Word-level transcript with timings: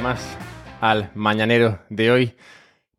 más 0.00 0.38
al 0.80 1.10
mañanero 1.14 1.80
de 1.90 2.10
hoy. 2.10 2.34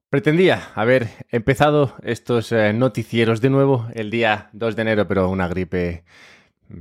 Pretendía 0.10 0.70
haber 0.75 1.10
empezado 1.30 1.96
estos 2.04 2.52
eh, 2.52 2.71
noticieros 2.71 3.42
de 3.42 3.50
nuevo 3.50 3.88
el 3.96 4.12
día 4.12 4.50
2 4.54 4.75
de 4.75 4.82
enero, 4.84 5.07
pero 5.07 5.28
una 5.29 5.48
gripe 5.48 6.04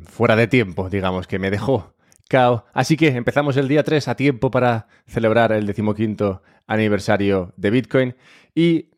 fuera 0.05 0.37
de 0.37 0.49
tiempo, 0.49 0.91
digamos, 0.91 1.27
que 1.27 1.39
me 1.39 1.51
dejó 1.51 1.95
cao. 2.29 2.67
Así 2.75 2.99
que 2.99 3.09
empezamos 3.09 3.57
el 3.57 3.69
día 3.69 3.85
3 3.85 4.09
a 4.09 4.15
tiempo 4.15 4.51
para 4.51 4.87
celebrar 5.07 5.51
el 5.53 5.67
decimoquinto 5.67 6.43
aniversario 6.67 7.55
de 7.57 7.71
Bitcoin 7.71 8.15
y 8.55 8.91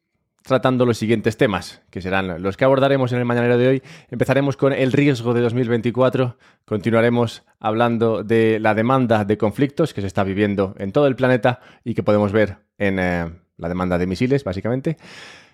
tratando 0.44 0.84
los 0.84 0.98
siguientes 0.98 1.38
temas, 1.38 1.80
que 1.90 2.02
serán 2.02 2.42
los 2.42 2.58
que 2.58 2.66
abordaremos 2.66 3.12
en 3.12 3.18
el 3.18 3.24
mañanero 3.24 3.56
de 3.56 3.66
hoy. 3.66 3.82
Empezaremos 4.10 4.58
con 4.58 4.74
el 4.74 4.92
riesgo 4.92 5.32
de 5.32 5.40
2024, 5.40 6.36
continuaremos 6.66 7.44
hablando 7.58 8.22
de 8.22 8.60
la 8.60 8.74
demanda 8.74 9.24
de 9.24 9.38
conflictos 9.38 9.94
que 9.94 10.02
se 10.02 10.06
está 10.06 10.22
viviendo 10.22 10.74
en 10.78 10.92
todo 10.92 11.06
el 11.06 11.16
planeta 11.16 11.60
y 11.82 11.94
que 11.94 12.02
podemos 12.02 12.30
ver 12.30 12.58
en 12.76 12.98
eh, 12.98 13.32
la 13.56 13.68
demanda 13.68 13.96
de 13.96 14.06
misiles, 14.06 14.44
básicamente. 14.44 14.98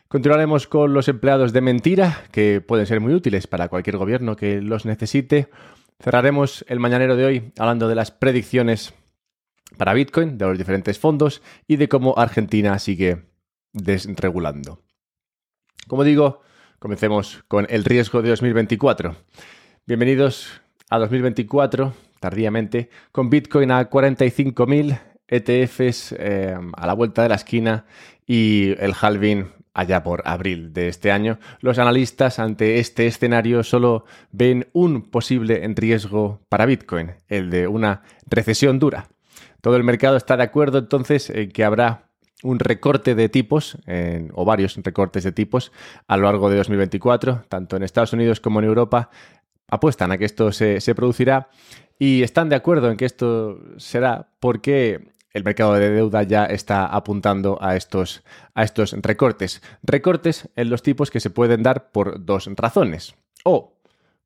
Continuaremos 0.08 0.66
con 0.66 0.92
los 0.92 1.06
empleados 1.06 1.52
de 1.52 1.60
mentira, 1.60 2.24
que 2.32 2.60
pueden 2.60 2.86
ser 2.86 2.98
muy 2.98 3.14
útiles 3.14 3.46
para 3.46 3.68
cualquier 3.68 3.96
gobierno 3.96 4.34
que 4.34 4.60
los 4.60 4.86
necesite. 4.86 5.50
Cerraremos 6.02 6.64
el 6.66 6.80
mañanero 6.80 7.14
de 7.14 7.26
hoy 7.26 7.52
hablando 7.58 7.86
de 7.86 7.94
las 7.94 8.10
predicciones 8.10 8.92
para 9.76 9.94
Bitcoin, 9.94 10.36
de 10.36 10.46
los 10.46 10.58
diferentes 10.58 10.98
fondos 10.98 11.42
y 11.68 11.76
de 11.76 11.88
cómo 11.88 12.18
Argentina 12.18 12.76
sigue 12.80 13.29
desregulando. 13.72 14.80
Como 15.86 16.04
digo, 16.04 16.42
comencemos 16.78 17.44
con 17.48 17.66
el 17.70 17.84
riesgo 17.84 18.22
de 18.22 18.30
2024. 18.30 19.16
Bienvenidos 19.86 20.60
a 20.88 20.98
2024, 20.98 21.92
tardíamente, 22.20 22.90
con 23.12 23.30
Bitcoin 23.30 23.70
a 23.70 23.88
45.000, 23.88 25.00
ETFs 25.28 26.14
eh, 26.18 26.56
a 26.72 26.86
la 26.86 26.94
vuelta 26.94 27.22
de 27.22 27.28
la 27.28 27.36
esquina 27.36 27.86
y 28.26 28.74
el 28.78 28.94
halving 29.00 29.52
allá 29.74 30.02
por 30.02 30.22
abril 30.26 30.72
de 30.72 30.88
este 30.88 31.12
año. 31.12 31.38
Los 31.60 31.78
analistas 31.78 32.38
ante 32.38 32.78
este 32.80 33.06
escenario 33.06 33.62
solo 33.62 34.04
ven 34.32 34.68
un 34.72 35.02
posible 35.02 35.66
riesgo 35.76 36.40
para 36.48 36.66
Bitcoin, 36.66 37.12
el 37.28 37.50
de 37.50 37.68
una 37.68 38.02
recesión 38.26 38.78
dura. 38.78 39.08
Todo 39.60 39.76
el 39.76 39.84
mercado 39.84 40.16
está 40.16 40.36
de 40.36 40.42
acuerdo 40.42 40.78
entonces 40.78 41.30
en 41.30 41.50
que 41.50 41.64
habrá 41.64 42.09
un 42.42 42.58
recorte 42.58 43.14
de 43.14 43.28
tipos, 43.28 43.78
o 44.34 44.44
varios 44.44 44.76
recortes 44.76 45.24
de 45.24 45.32
tipos, 45.32 45.72
a 46.08 46.16
lo 46.16 46.24
largo 46.24 46.50
de 46.50 46.56
2024, 46.56 47.44
tanto 47.48 47.76
en 47.76 47.82
Estados 47.82 48.12
Unidos 48.12 48.40
como 48.40 48.60
en 48.60 48.66
Europa, 48.66 49.10
apuestan 49.68 50.12
a 50.12 50.18
que 50.18 50.24
esto 50.24 50.52
se, 50.52 50.80
se 50.80 50.94
producirá 50.94 51.48
y 51.98 52.22
están 52.22 52.48
de 52.48 52.56
acuerdo 52.56 52.90
en 52.90 52.96
que 52.96 53.04
esto 53.04 53.58
será 53.76 54.28
porque 54.40 55.12
el 55.32 55.44
mercado 55.44 55.74
de 55.74 55.90
deuda 55.90 56.22
ya 56.22 56.44
está 56.46 56.86
apuntando 56.86 57.58
a 57.60 57.76
estos, 57.76 58.22
a 58.54 58.64
estos 58.64 58.92
recortes. 59.00 59.62
Recortes 59.82 60.48
en 60.56 60.70
los 60.70 60.82
tipos 60.82 61.10
que 61.10 61.20
se 61.20 61.30
pueden 61.30 61.62
dar 61.62 61.92
por 61.92 62.24
dos 62.24 62.48
razones. 62.56 63.14
O 63.44 63.76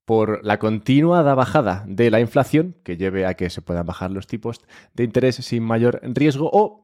por 0.04 0.44
la 0.44 0.58
continuada 0.58 1.34
bajada 1.34 1.84
de 1.86 2.10
la 2.10 2.20
inflación, 2.20 2.76
que 2.84 2.96
lleve 2.96 3.26
a 3.26 3.34
que 3.34 3.50
se 3.50 3.62
puedan 3.62 3.86
bajar 3.86 4.10
los 4.10 4.26
tipos 4.26 4.60
de 4.94 5.04
interés 5.04 5.36
sin 5.36 5.62
mayor 5.62 6.00
riesgo, 6.02 6.50
o 6.52 6.83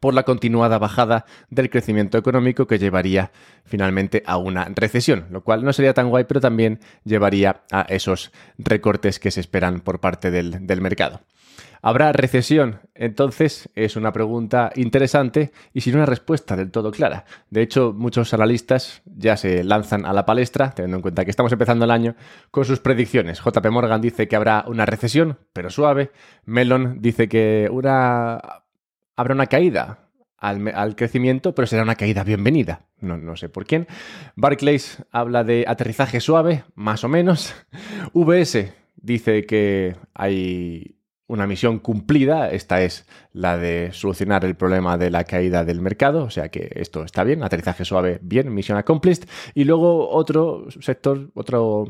por 0.00 0.14
la 0.14 0.24
continuada 0.24 0.78
bajada 0.78 1.24
del 1.50 1.70
crecimiento 1.70 2.18
económico 2.18 2.66
que 2.66 2.78
llevaría 2.78 3.30
finalmente 3.64 4.22
a 4.26 4.36
una 4.36 4.66
recesión, 4.74 5.26
lo 5.30 5.42
cual 5.42 5.64
no 5.64 5.72
sería 5.72 5.94
tan 5.94 6.10
guay, 6.10 6.24
pero 6.24 6.40
también 6.40 6.80
llevaría 7.04 7.62
a 7.70 7.82
esos 7.82 8.32
recortes 8.58 9.18
que 9.18 9.30
se 9.30 9.40
esperan 9.40 9.80
por 9.80 10.00
parte 10.00 10.30
del, 10.30 10.80
mercado. 10.80 11.20
¿Habrá 11.80 12.12
recesión? 12.12 12.80
Entonces 12.94 13.68
es 13.74 13.96
una 13.96 14.12
pregunta 14.12 14.72
interesante 14.74 15.52
y 15.74 15.82
sin 15.82 15.96
una 15.96 16.06
respuesta 16.06 16.56
del 16.56 16.70
todo 16.70 16.90
clara. 16.90 17.26
De 17.50 17.60
hecho, 17.60 17.92
muchos 17.94 18.32
analistas 18.32 19.02
ya 19.04 19.36
se 19.36 19.62
lanzan 19.64 20.06
a 20.06 20.14
la 20.14 20.24
palestra, 20.24 20.70
teniendo 20.70 20.96
en 20.96 21.02
cuenta 21.02 21.24
que 21.24 21.30
estamos 21.30 21.52
empezando 21.52 21.84
el 21.84 21.90
año, 21.90 22.16
con 22.50 22.64
sus 22.64 22.80
predicciones. 22.80 23.40
JP 23.40 23.66
Morgan 23.70 24.00
dice 24.00 24.28
que 24.28 24.36
habrá 24.36 24.64
una 24.66 24.86
recesión, 24.86 25.38
pero 25.52 25.68
suave. 25.68 26.10
Melon 26.46 27.02
dice 27.02 27.28
que 27.28 27.68
una 27.70 28.63
habrá 29.16 29.34
una 29.34 29.46
caída 29.46 30.10
al, 30.38 30.96
crecimiento, 30.96 31.54
pero 31.54 31.66
será 31.66 31.82
una 31.82 31.94
caída 31.94 32.22
bienvenida. 32.22 32.86
No, 33.00 33.16
no, 33.16 33.36
sé 33.36 33.48
por 33.48 33.64
quién. 33.64 33.86
Barclays 34.36 35.02
habla 35.10 35.42
de 35.44 35.64
aterrizaje 35.66 36.20
suave, 36.20 36.64
más 36.74 37.04
o 37.04 37.08
menos. 37.08 37.54
VS 38.12 38.72
dice 38.96 39.46
que 39.46 39.96
hay 40.12 40.96
una 41.26 41.46
misión 41.46 41.78
cumplida, 41.78 42.50
esta 42.50 42.82
es 42.82 43.06
la 43.32 43.56
de 43.56 43.90
solucionar 43.92 44.44
el 44.44 44.56
problema 44.56 44.98
de 44.98 45.10
la 45.10 45.24
caída 45.24 45.64
del 45.64 45.80
mercado, 45.80 46.24
o 46.24 46.30
sea 46.30 46.50
que 46.50 46.70
esto 46.74 47.02
está 47.02 47.24
bien, 47.24 47.42
aterrizaje 47.42 47.86
suave, 47.86 48.18
bien, 48.22 48.52
misión 48.52 48.76
accomplished. 48.76 49.26
Y 49.54 49.64
luego 49.64 50.10
otro 50.10 50.66
sector, 50.80 51.30
otro 51.34 51.86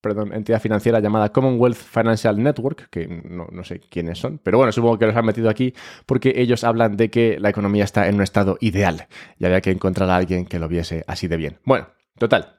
perdón, 0.00 0.32
entidad 0.32 0.60
financiera 0.60 1.00
llamada 1.00 1.30
Commonwealth 1.30 1.76
Financial 1.76 2.42
Network, 2.42 2.88
que 2.90 3.06
no, 3.06 3.48
no, 3.50 3.64
sé 3.64 3.80
quiénes 3.80 4.18
son, 4.18 4.38
pero 4.38 4.58
bueno, 4.58 4.72
supongo 4.72 4.98
que 4.98 5.06
los 5.06 5.16
han 5.16 5.26
metido 5.26 5.50
aquí 5.50 5.74
porque 6.06 6.34
ellos 6.36 6.64
hablan 6.64 6.96
de 6.96 7.10
que 7.10 7.38
la 7.38 7.50
economía 7.50 7.84
está 7.84 8.08
en 8.08 8.16
un 8.16 8.22
estado 8.22 8.56
ideal 8.60 9.06
y 9.38 9.44
había 9.44 9.60
que 9.60 9.70
encontrar 9.70 10.08
a 10.10 10.16
alguien 10.16 10.46
que 10.46 10.58
lo 10.58 10.68
viese 10.68 11.04
así 11.06 11.28
de 11.28 11.36
bien. 11.36 11.58
Bueno, 11.64 11.88
total, 12.18 12.58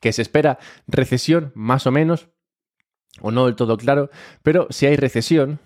que 0.00 0.12
se 0.12 0.22
espera 0.22 0.58
recesión 0.86 1.52
más 1.54 1.86
o 1.86 1.90
menos, 1.90 2.28
o 3.20 3.30
no 3.30 3.46
del 3.46 3.56
todo 3.56 3.76
claro, 3.76 4.10
pero 4.42 4.66
si 4.70 4.86
hay 4.86 4.96
recesión 4.96 5.58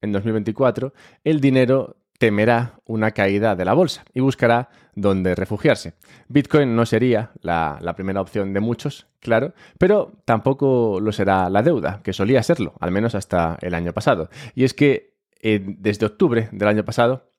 en 0.00 0.12
2024, 0.12 0.92
el 1.24 1.40
dinero 1.40 1.96
temerá 2.18 2.74
una 2.86 3.10
caída 3.10 3.56
de 3.56 3.64
la 3.64 3.74
bolsa 3.74 4.04
y 4.14 4.20
buscará 4.20 4.68
dónde 4.94 5.34
refugiarse. 5.34 5.94
Bitcoin 6.28 6.76
no 6.76 6.86
sería 6.86 7.32
la, 7.40 7.94
primera 7.96 8.20
opción 8.20 8.52
de 8.52 8.60
muchos, 8.60 9.06
claro, 9.20 9.54
pero 9.78 10.12
tampoco 10.24 11.00
lo 11.00 11.12
será 11.12 11.50
la 11.50 11.62
deuda, 11.62 12.00
que 12.02 12.12
solía 12.12 12.42
serlo, 12.42 12.74
al 12.80 12.90
menos 12.90 13.14
hasta 13.14 13.58
el 13.60 13.74
año 13.74 13.92
pasado. 13.92 14.30
Y 14.54 14.64
es 14.64 14.74
que 14.74 15.14
eh, 15.40 15.60
desde 15.62 16.06
octubre 16.06 16.48
del 16.52 16.68
año 16.68 16.84
pasado 16.84 17.30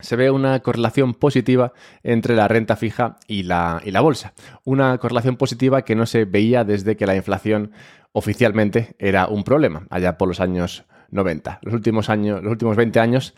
se 0.00 0.16
ve 0.16 0.30
una 0.30 0.60
correlación 0.60 1.14
positiva 1.14 1.72
entre 2.02 2.34
la 2.34 2.48
renta 2.48 2.76
fija 2.76 3.16
y 3.28 3.44
la, 3.44 3.80
y 3.84 3.92
la 3.92 4.00
bolsa. 4.00 4.34
Una 4.64 4.98
correlación 4.98 5.36
positiva 5.36 5.82
que 5.82 5.94
no 5.94 6.06
se 6.06 6.24
veía 6.24 6.64
desde 6.64 6.96
que 6.96 7.06
la 7.06 7.14
inflación 7.14 7.72
oficialmente 8.12 8.94
era 8.98 9.26
un 9.28 9.44
problema, 9.44 9.86
allá 9.90 10.18
por 10.18 10.28
los 10.28 10.40
años 10.40 10.84
90. 11.12 11.60
Los 11.62 11.74
últimos 11.74 12.10
años, 12.10 12.42
los 12.42 12.50
últimos 12.50 12.76
20 12.76 12.98
años, 12.98 13.34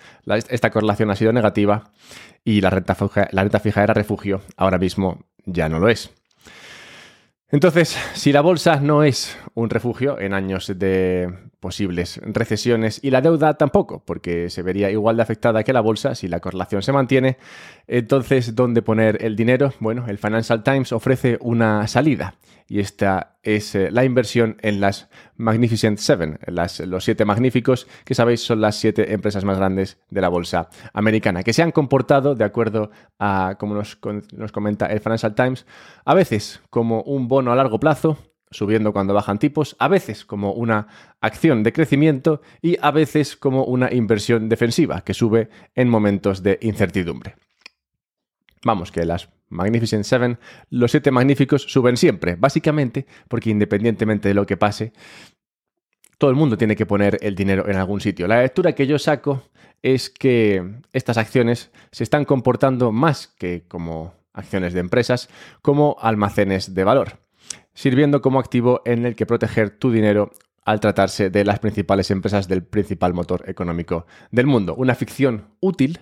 esta 0.49 0.71
correlación 0.71 1.11
ha 1.11 1.17
sido 1.17 1.33
negativa 1.33 1.91
y 2.45 2.61
la 2.61 2.71
renta, 2.71 2.97
la 3.31 3.43
renta 3.43 3.61
fija 3.61 3.83
era 3.83 3.93
refugio. 3.93 4.41
Ahora 4.57 4.79
mismo 4.79 5.27
ya 5.45 5.69
no 5.69 5.79
lo 5.79 5.89
es. 5.89 6.11
Entonces, 7.51 7.97
si 8.15 8.33
la 8.33 8.41
bolsa 8.41 8.81
no 8.81 9.03
es 9.03 9.39
un 9.55 9.71
refugio 9.71 10.19
en 10.19 10.35
años 10.35 10.73
de 10.77 11.51
posibles 11.65 12.21
recesiones 12.23 13.01
y 13.03 13.09
la 13.09 13.23
deuda 13.23 13.55
tampoco, 13.55 14.03
porque 14.05 14.51
se 14.51 14.61
vería 14.61 14.91
igual 14.91 15.17
de 15.17 15.23
afectada 15.23 15.65
que 15.65 15.73
la 15.73 15.81
bolsa 15.81 16.15
si 16.15 16.29
la 16.29 16.41
correlación 16.41 16.83
se 16.83 16.93
mantiene, 16.93 17.39
entonces, 17.87 18.55
¿dónde 18.55 18.83
poner 18.83 19.25
el 19.25 19.35
dinero? 19.35 19.73
Bueno, 19.81 20.05
el 20.07 20.19
Financial 20.19 20.63
Times 20.63 20.93
ofrece 20.93 21.39
una 21.41 21.87
salida 21.87 22.35
y 22.69 22.81
esta 22.81 23.39
es 23.43 23.75
eh, 23.75 23.91
la 23.91 24.05
inversión 24.05 24.59
en 24.61 24.79
las 24.79 25.09
Magnificent 25.39 25.97
Seven, 25.97 26.39
las, 26.49 26.81
los 26.81 27.03
siete 27.03 27.25
magníficos, 27.25 27.87
que 28.05 28.15
sabéis 28.15 28.43
son 28.43 28.61
las 28.61 28.77
siete 28.77 29.15
empresas 29.15 29.47
más 29.47 29.57
grandes 29.57 29.97
de 30.11 30.21
la 30.21 30.29
bolsa 30.29 30.69
americana, 30.93 31.45
que 31.45 31.55
se 31.55 31.63
han 31.63 31.73
comportado, 31.73 32.35
de 32.35 32.45
acuerdo 32.45 32.91
a 33.19 33.57
como 33.59 33.75
nos, 33.75 33.99
nos 34.37 34.53
comenta 34.53 34.85
el 34.85 35.01
Financial 35.01 35.35
Times, 35.35 35.65
a 36.05 36.13
veces 36.13 36.61
como 36.69 37.01
un 37.05 37.27
bono 37.27 37.53
a 37.53 37.57
largo 37.57 37.81
plazo, 37.81 38.19
subiendo 38.55 38.93
cuando 38.93 39.15
bajan 39.15 39.39
tipos, 39.39 39.77
a 39.79 39.89
veces 39.89 40.25
como 40.25 40.53
una 40.53 40.87
acción 41.21 41.63
de 41.63 41.73
crecimiento 41.73 42.41
y 42.63 42.77
a 42.81 42.91
veces 42.91 43.37
como 43.37 43.65
una 43.65 43.93
inversión 43.93 44.49
defensiva 44.49 45.03
que 45.03 45.15
sube 45.15 45.49
en 45.75 45.89
momentos 45.89 46.43
de 46.43 46.59
incertidumbre. 46.63 47.37
Vamos, 48.65 48.91
que 48.91 49.05
las 49.05 49.29
Magnificent 49.49 50.05
Seven, 50.05 50.39
los 50.71 50.91
siete 50.91 51.11
magníficos 51.11 51.63
suben 51.63 51.97
siempre, 51.97 52.37
básicamente 52.37 53.07
porque 53.29 53.51
independientemente 53.51 54.29
de 54.29 54.35
lo 54.35 54.47
que 54.47 54.57
pase, 54.57 54.93
todo 56.19 56.31
el 56.31 56.37
mundo 56.37 56.57
tiene 56.57 56.77
que 56.77 56.87
poner 56.87 57.19
el 57.21 57.35
dinero 57.35 57.69
en 57.69 57.77
algún 57.77 58.01
sitio. 58.01 58.27
La 58.27 58.41
lectura 58.41 58.73
que 58.73 58.87
yo 58.87 58.99
saco 58.99 59.43
es 59.83 60.09
que 60.09 60.81
estas 60.93 61.19
acciones 61.19 61.71
se 61.91 62.05
están 62.05 62.25
comportando 62.25 62.93
más 62.93 63.27
que 63.27 63.65
como 63.69 64.15
acciones 64.33 64.73
de 64.73 64.81
empresas, 64.81 65.29
como 65.63 65.97
almacenes 66.01 66.75
de 66.75 66.85
valor, 66.85 67.24
sirviendo 67.75 68.21
como 68.21 68.41
activo 68.41 68.83
en 68.85 69.05
el 69.07 69.17
que 69.17 69.27
proteger 69.27 69.71
tu 69.71 69.91
dinero 69.91 70.33
al 70.65 70.81
tratarse 70.81 71.29
de 71.29 71.45
las 71.45 71.59
principales 71.59 72.11
empresas 72.11 72.49
del 72.49 72.63
principal 72.63 73.13
motor 73.13 73.49
económico 73.49 74.07
del 74.31 74.47
mundo. 74.47 74.75
Una 74.75 74.95
ficción 74.95 75.49
útil 75.61 76.01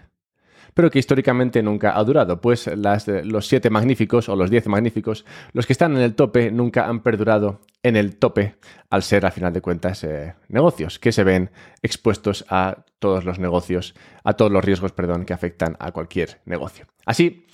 pero 0.75 0.91
que 0.91 0.99
históricamente 0.99 1.63
nunca 1.63 1.97
ha 1.99 2.05
durado, 2.05 2.41
pues 2.41 2.71
los 2.75 3.47
siete 3.47 3.71
magníficos 3.71 4.29
o 4.29 4.37
los 4.37 4.51
diez 4.51 4.67
magníficos, 4.67 5.25
los 5.53 5.67
que 5.67 5.73
están 5.73 5.97
en 5.97 6.03
el 6.03 6.15
tope 6.15 6.51
nunca 6.51 6.89
han 6.89 7.01
perdurado 7.03 7.61
en 7.83 7.97
el 7.97 8.17
tope 8.17 8.57
al 8.91 9.03
ser, 9.03 9.27
al 9.27 9.33
final 9.33 9.53
de 9.53 9.61
cuentas, 9.61 10.05
eh, 10.05 10.35
negocios 10.49 10.99
que 10.99 11.13
se 11.13 11.25
ven 11.25 11.51
expuestos 11.83 12.45
a 12.49 12.85
todos 12.99 13.25
los 13.25 13.39
negocios, 13.39 13.95
a 14.25 14.35
todos 14.35 14.51
los 14.51 14.65
riesgos, 14.65 14.93
perdón, 14.93 15.25
que 15.25 15.35
afectan 15.35 15.77
a 15.79 15.93
cualquier 15.93 16.41
negocio. 16.47 16.87
Así, 17.05 17.47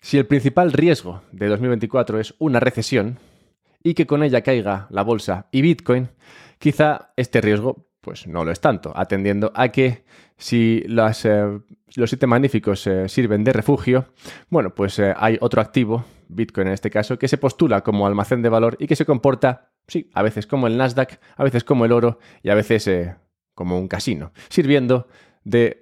si 0.00 0.18
el 0.18 0.26
principal 0.26 0.72
riesgo 0.72 1.22
de 1.32 1.48
2024 1.48 2.20
es 2.20 2.34
una 2.38 2.60
recesión 2.60 3.18
y 3.82 3.94
que 3.94 4.06
con 4.06 4.22
ella 4.22 4.42
caiga 4.42 4.86
la 4.90 5.02
bolsa 5.02 5.48
y 5.50 5.62
Bitcoin, 5.62 6.08
quizá 6.58 7.12
este 7.16 7.40
riesgo 7.40 7.90
pues 8.00 8.26
no 8.26 8.44
lo 8.44 8.50
es 8.50 8.60
tanto, 8.60 8.92
atendiendo 8.96 9.52
a 9.54 9.68
que 9.68 10.04
si 10.38 10.82
las, 10.86 11.26
eh, 11.26 11.60
los 11.96 12.10
siete 12.10 12.26
magníficos 12.26 12.86
eh, 12.86 13.08
sirven 13.10 13.44
de 13.44 13.52
refugio, 13.52 14.06
bueno, 14.48 14.74
pues 14.74 14.98
eh, 14.98 15.12
hay 15.16 15.36
otro 15.40 15.60
activo, 15.60 16.06
Bitcoin 16.28 16.68
en 16.68 16.72
este 16.72 16.90
caso, 16.90 17.18
que 17.18 17.28
se 17.28 17.36
postula 17.36 17.82
como 17.82 18.06
almacén 18.06 18.40
de 18.40 18.48
valor 18.48 18.76
y 18.80 18.86
que 18.86 18.96
se 18.96 19.04
comporta, 19.04 19.72
sí, 19.86 20.10
a 20.14 20.22
veces 20.22 20.46
como 20.46 20.66
el 20.66 20.78
Nasdaq, 20.78 21.20
a 21.36 21.44
veces 21.44 21.62
como 21.62 21.84
el 21.84 21.92
oro 21.92 22.18
y 22.42 22.48
a 22.48 22.54
veces 22.54 22.88
como 23.54 23.78
un 23.78 23.88
casino, 23.88 24.32
sirviendo 24.48 25.06
de 25.44 25.80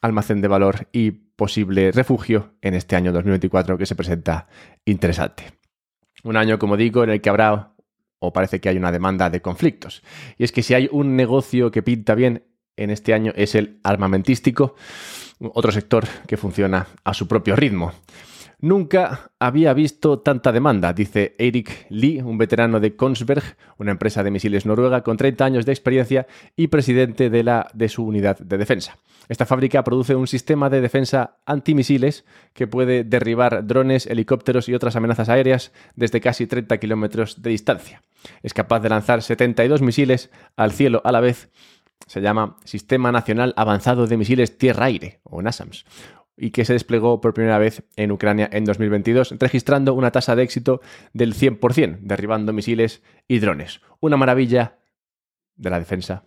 almacén 0.00 0.40
de 0.40 0.48
valor 0.48 0.88
y 0.92 1.23
posible 1.36 1.92
refugio 1.92 2.54
en 2.62 2.74
este 2.74 2.96
año 2.96 3.12
2024 3.12 3.78
que 3.78 3.86
se 3.86 3.94
presenta 3.94 4.46
interesante. 4.84 5.52
Un 6.22 6.36
año, 6.36 6.58
como 6.58 6.76
digo, 6.76 7.04
en 7.04 7.10
el 7.10 7.20
que 7.20 7.28
habrá 7.28 7.74
o 8.18 8.32
parece 8.32 8.60
que 8.60 8.68
hay 8.68 8.76
una 8.76 8.92
demanda 8.92 9.28
de 9.30 9.42
conflictos. 9.42 10.02
Y 10.38 10.44
es 10.44 10.52
que 10.52 10.62
si 10.62 10.74
hay 10.74 10.88
un 10.90 11.16
negocio 11.16 11.70
que 11.70 11.82
pinta 11.82 12.14
bien 12.14 12.44
en 12.76 12.90
este 12.90 13.14
año 13.14 13.32
es 13.36 13.54
el 13.54 13.80
armamentístico, 13.84 14.74
otro 15.40 15.72
sector 15.72 16.06
que 16.26 16.36
funciona 16.36 16.86
a 17.04 17.14
su 17.14 17.28
propio 17.28 17.56
ritmo. 17.56 17.92
Nunca 18.64 19.30
había 19.38 19.74
visto 19.74 20.20
tanta 20.20 20.50
demanda, 20.50 20.94
dice 20.94 21.34
Eric 21.36 21.84
Lee, 21.90 22.22
un 22.22 22.38
veterano 22.38 22.80
de 22.80 22.96
Kongsberg, 22.96 23.42
una 23.76 23.90
empresa 23.90 24.22
de 24.22 24.30
misiles 24.30 24.64
noruega 24.64 25.02
con 25.02 25.18
30 25.18 25.44
años 25.44 25.66
de 25.66 25.72
experiencia 25.72 26.26
y 26.56 26.68
presidente 26.68 27.28
de, 27.28 27.42
la, 27.42 27.68
de 27.74 27.90
su 27.90 28.06
unidad 28.06 28.38
de 28.38 28.56
defensa. 28.56 28.96
Esta 29.28 29.44
fábrica 29.44 29.84
produce 29.84 30.14
un 30.14 30.26
sistema 30.26 30.70
de 30.70 30.80
defensa 30.80 31.36
antimisiles 31.44 32.24
que 32.54 32.66
puede 32.66 33.04
derribar 33.04 33.66
drones, 33.66 34.06
helicópteros 34.06 34.66
y 34.70 34.74
otras 34.74 34.96
amenazas 34.96 35.28
aéreas 35.28 35.70
desde 35.94 36.22
casi 36.22 36.46
30 36.46 36.78
kilómetros 36.78 37.42
de 37.42 37.50
distancia. 37.50 38.00
Es 38.42 38.54
capaz 38.54 38.80
de 38.80 38.88
lanzar 38.88 39.20
72 39.20 39.82
misiles 39.82 40.30
al 40.56 40.72
cielo 40.72 41.02
a 41.04 41.12
la 41.12 41.20
vez. 41.20 41.50
Se 42.06 42.22
llama 42.22 42.56
Sistema 42.64 43.12
Nacional 43.12 43.52
Avanzado 43.56 44.06
de 44.06 44.16
Misiles 44.16 44.56
Tierra-Aire, 44.56 45.20
o 45.22 45.40
NASAMS, 45.42 45.84
y 46.36 46.50
que 46.50 46.64
se 46.64 46.72
desplegó 46.72 47.20
por 47.20 47.34
primera 47.34 47.58
vez 47.58 47.84
en 47.96 48.12
Ucrania 48.12 48.48
en 48.52 48.64
2022, 48.64 49.34
registrando 49.38 49.94
una 49.94 50.10
tasa 50.10 50.36
de 50.36 50.42
éxito 50.42 50.80
del 51.12 51.34
100%, 51.34 51.98
derribando 52.00 52.52
misiles 52.52 53.02
y 53.28 53.38
drones. 53.38 53.80
Una 54.00 54.16
maravilla 54.16 54.78
de 55.56 55.70
la 55.70 55.78
defensa 55.78 56.24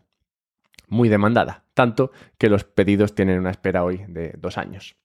muy 0.88 1.10
demandada, 1.10 1.66
tanto 1.74 2.12
que 2.38 2.50
los 2.50 2.64
pedidos 2.64 3.14
tienen 3.14 3.40
una 3.40 3.52
espera 3.52 3.84
hoy 3.84 4.06
de 4.08 4.34
dos 4.38 4.58
años. 4.58 4.96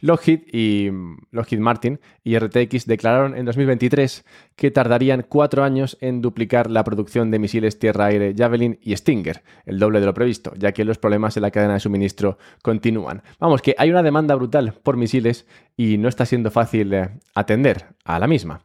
Lockheed 0.00 0.42
y 0.52 0.90
Lockheed 1.30 1.60
Martin 1.60 2.00
y 2.24 2.38
RTX 2.38 2.86
declararon 2.86 3.36
en 3.36 3.44
2023 3.44 4.24
que 4.56 4.70
tardarían 4.70 5.24
cuatro 5.28 5.64
años 5.64 5.96
en 6.00 6.22
duplicar 6.22 6.70
la 6.70 6.84
producción 6.84 7.30
de 7.30 7.38
misiles 7.38 7.78
tierra-aire 7.78 8.34
Javelin 8.36 8.78
y 8.82 8.96
Stinger, 8.96 9.42
el 9.64 9.78
doble 9.78 10.00
de 10.00 10.06
lo 10.06 10.14
previsto, 10.14 10.52
ya 10.56 10.72
que 10.72 10.84
los 10.84 10.98
problemas 10.98 11.36
en 11.36 11.42
la 11.42 11.50
cadena 11.50 11.74
de 11.74 11.80
suministro 11.80 12.38
continúan. 12.62 13.22
Vamos, 13.38 13.62
que 13.62 13.74
hay 13.78 13.90
una 13.90 14.02
demanda 14.02 14.34
brutal 14.34 14.74
por 14.82 14.96
misiles 14.96 15.46
y 15.76 15.98
no 15.98 16.08
está 16.08 16.26
siendo 16.26 16.50
fácil 16.50 16.92
eh, 16.94 17.10
atender 17.34 17.86
a 18.04 18.18
la 18.18 18.26
misma. 18.26 18.62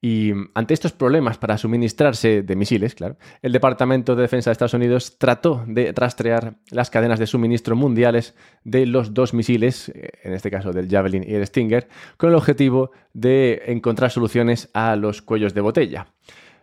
Y 0.00 0.32
ante 0.54 0.74
estos 0.74 0.92
problemas 0.92 1.38
para 1.38 1.58
suministrarse 1.58 2.42
de 2.42 2.56
misiles, 2.56 2.94
claro, 2.94 3.16
el 3.42 3.50
Departamento 3.50 4.14
de 4.14 4.22
Defensa 4.22 4.50
de 4.50 4.52
Estados 4.52 4.74
Unidos 4.74 5.18
trató 5.18 5.64
de 5.66 5.92
rastrear 5.92 6.54
las 6.70 6.88
cadenas 6.88 7.18
de 7.18 7.26
suministro 7.26 7.74
mundiales 7.74 8.36
de 8.62 8.86
los 8.86 9.12
dos 9.12 9.34
misiles, 9.34 9.88
eh, 9.88 10.10
en 10.22 10.34
este 10.34 10.52
caso 10.52 10.72
del 10.72 10.88
Javelin 10.88 11.24
y 11.26 11.34
el 11.34 11.44
Stinger, 11.44 11.88
con 12.16 12.30
el 12.30 12.36
objetivo 12.36 12.92
de 13.12 13.62
encontrar 13.66 14.12
soluciones 14.12 14.70
a 14.72 14.94
los 14.94 15.20
cuellos 15.20 15.52
de 15.52 15.62
botella. 15.62 16.06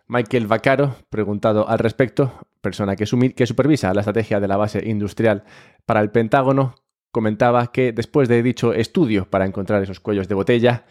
Michael 0.07 0.47
Vaccaro, 0.47 0.95
preguntado 1.09 1.67
al 1.67 1.79
respecto, 1.79 2.47
persona 2.61 2.95
que, 2.95 3.05
que 3.35 3.45
supervisa 3.47 3.93
la 3.93 4.01
estrategia 4.01 4.39
de 4.39 4.47
la 4.47 4.55
base 4.55 4.81
industrial 4.87 5.43
para 5.85 5.99
el 5.99 6.09
Pentágono, 6.09 6.75
comentaba 7.11 7.71
que 7.71 7.91
después 7.91 8.29
de 8.29 8.43
dicho 8.43 8.73
estudio 8.73 9.29
para 9.29 9.45
encontrar 9.45 9.83
esos 9.83 9.99
cuellos 9.99 10.27
de 10.27 10.35
botella, 10.35 10.85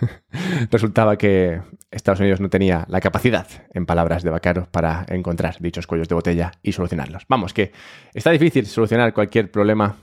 resultaba 0.70 1.16
que 1.16 1.60
Estados 1.90 2.20
Unidos 2.20 2.40
no 2.40 2.48
tenía 2.48 2.84
la 2.88 3.00
capacidad, 3.00 3.46
en 3.72 3.86
palabras 3.86 4.22
de 4.22 4.30
Bacaro, 4.30 4.68
para 4.70 5.04
encontrar 5.08 5.56
dichos 5.60 5.86
cuellos 5.86 6.08
de 6.08 6.14
botella 6.14 6.52
y 6.62 6.72
solucionarlos. 6.72 7.24
Vamos, 7.28 7.52
que 7.52 7.72
está 8.14 8.30
difícil 8.30 8.66
solucionar 8.66 9.12
cualquier 9.12 9.50
problema 9.50 9.96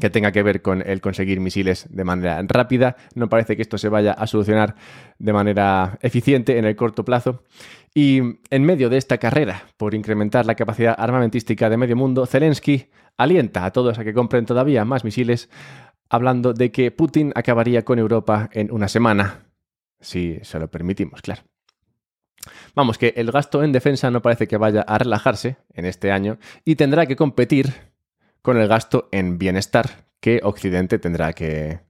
que 0.00 0.10
tenga 0.10 0.30
que 0.30 0.44
ver 0.44 0.62
con 0.62 0.82
el 0.86 1.00
conseguir 1.00 1.40
misiles 1.40 1.86
de 1.90 2.04
manera 2.04 2.40
rápida. 2.46 2.96
No 3.14 3.28
parece 3.28 3.56
que 3.56 3.62
esto 3.62 3.78
se 3.78 3.88
vaya 3.88 4.12
a 4.12 4.28
solucionar 4.28 4.76
de 5.18 5.32
manera 5.32 5.98
eficiente 6.02 6.58
en 6.58 6.64
el 6.64 6.76
corto 6.76 7.04
plazo. 7.04 7.42
Y 7.94 8.20
en 8.50 8.62
medio 8.64 8.90
de 8.90 8.96
esta 8.96 9.18
carrera 9.18 9.64
por 9.76 9.94
incrementar 9.94 10.46
la 10.46 10.54
capacidad 10.54 10.94
armamentística 10.96 11.68
de 11.68 11.76
medio 11.76 11.96
mundo, 11.96 12.26
Zelensky 12.26 12.90
alienta 13.16 13.64
a 13.64 13.72
todos 13.72 13.98
a 13.98 14.04
que 14.04 14.14
compren 14.14 14.46
todavía 14.46 14.84
más 14.84 15.04
misiles, 15.04 15.50
hablando 16.08 16.52
de 16.52 16.70
que 16.70 16.90
Putin 16.90 17.32
acabaría 17.34 17.84
con 17.84 17.98
Europa 17.98 18.48
en 18.52 18.72
una 18.72 18.88
semana 18.88 19.48
si 20.00 20.38
se 20.42 20.58
lo 20.58 20.68
permitimos, 20.70 21.22
claro. 21.22 21.42
Vamos, 22.74 22.98
que 22.98 23.14
el 23.16 23.30
gasto 23.30 23.62
en 23.62 23.72
defensa 23.72 24.10
no 24.10 24.22
parece 24.22 24.46
que 24.46 24.56
vaya 24.56 24.82
a 24.82 24.98
relajarse 24.98 25.56
en 25.74 25.84
este 25.84 26.12
año 26.12 26.38
y 26.64 26.76
tendrá 26.76 27.06
que 27.06 27.16
competir 27.16 27.74
con 28.42 28.56
el 28.56 28.68
gasto 28.68 29.08
en 29.12 29.38
bienestar 29.38 30.06
que 30.20 30.40
Occidente 30.42 30.98
tendrá 30.98 31.32
que 31.32 31.80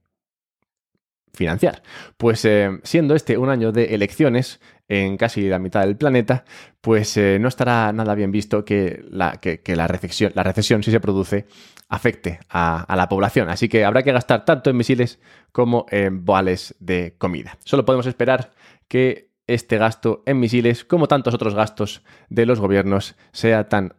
financiar. 1.33 1.83
Pues 2.17 2.43
eh, 2.45 2.79
siendo 2.83 3.15
este 3.15 3.37
un 3.37 3.49
año 3.49 3.71
de 3.71 3.93
elecciones 3.95 4.59
en 4.87 5.17
casi 5.17 5.47
la 5.47 5.59
mitad 5.59 5.81
del 5.81 5.95
planeta, 5.95 6.43
pues 6.81 7.15
eh, 7.17 7.37
no 7.39 7.47
estará 7.47 7.93
nada 7.93 8.15
bien 8.15 8.31
visto 8.31 8.65
que 8.65 9.05
la, 9.09 9.39
que, 9.39 9.61
la, 9.75 9.87
recesión, 9.87 10.31
la 10.33 10.43
recesión, 10.43 10.81
si 10.81 10.89
se 10.89 10.99
produce, 10.99 11.45
afecte 11.89 12.39
a, 12.49 12.85
la 12.95 13.09
población. 13.09 13.49
Así 13.49 13.67
que 13.67 13.83
habrá 13.83 14.03
que 14.03 14.13
gastar 14.13 14.45
tanto 14.45 14.69
en 14.69 14.77
misiles 14.77 15.19
como 15.51 15.87
en 15.89 16.23
boales 16.23 16.75
de 16.79 17.15
comida. 17.17 17.57
Solo 17.65 17.83
podemos 17.83 18.05
esperar 18.05 18.51
que 18.87 19.29
este 19.47 19.79
gasto 19.79 20.21
en 20.27 20.39
misiles, 20.39 20.85
como 20.85 21.07
tantos 21.07 21.33
otros 21.33 21.55
gastos 21.55 22.03
de 22.29 22.45
los 22.45 22.59
gobiernos, 22.59 23.15
sea 23.31 23.67
tan, 23.67 23.95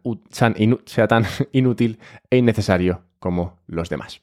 sea 0.85 1.07
tan 1.09 1.25
inútil 1.51 1.99
e 2.29 2.37
innecesario 2.37 3.03
como 3.19 3.59
los 3.67 3.89
demás. 3.89 4.21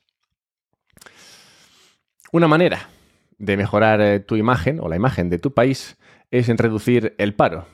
Una 2.32 2.48
manera 2.48 2.88
de 3.36 3.56
mejorar 3.56 4.00
eh, 4.00 4.20
tu 4.20 4.36
imagen 4.36 4.80
o 4.80 4.88
la 4.88 4.96
imagen 4.96 5.28
de 5.28 5.38
tu 5.38 5.52
país 5.52 5.98
es 6.30 6.48
en 6.48 6.58
reducir 6.58 7.14
el 7.18 7.34
paro, 7.34 7.66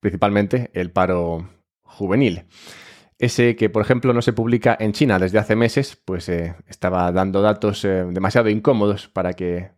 principalmente 0.00 0.70
el 0.72 0.90
paro 0.90 1.48
juvenil. 1.82 2.44
Ese 3.20 3.54
que, 3.54 3.68
por 3.68 3.82
ejemplo, 3.82 4.14
no 4.14 4.22
se 4.22 4.32
publica 4.32 4.74
en 4.80 4.92
China 4.92 5.18
desde 5.18 5.38
hace 5.38 5.54
meses, 5.54 5.94
pues 6.06 6.26
eh, 6.30 6.54
estaba 6.68 7.12
dando 7.12 7.42
datos 7.42 7.84
eh, 7.84 8.06
demasiado 8.10 8.48
incómodos 8.48 9.08
para 9.08 9.34
que 9.34 9.72